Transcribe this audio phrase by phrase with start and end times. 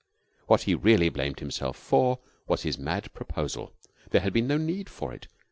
[0.47, 2.17] What he really blamed himself for
[2.47, 3.73] was his mad proposal.
[4.09, 5.27] There had been no need for it.